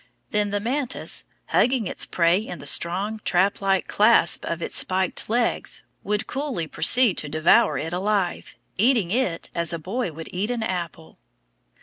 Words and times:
Then 0.31 0.49
the 0.49 0.59
mantis, 0.59 1.25
hugging 1.49 1.85
its 1.85 2.07
prey 2.07 2.39
in 2.39 2.57
the 2.57 2.65
strong 2.65 3.21
trap 3.23 3.61
like 3.61 3.87
clasp 3.87 4.43
of 4.45 4.59
its 4.59 4.75
spiked 4.75 5.29
legs, 5.29 5.83
would 6.03 6.25
coolly 6.25 6.65
proceed 6.65 7.19
to 7.19 7.29
devour 7.29 7.77
it 7.77 7.93
alive, 7.93 8.55
eating 8.79 9.11
it 9.11 9.51
as 9.53 9.71
a 9.73 9.77
boy 9.77 10.11
would 10.11 10.29
eat 10.33 10.49
an 10.49 10.63
apple. 10.63 11.19